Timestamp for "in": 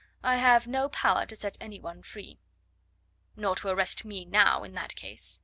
4.63-4.73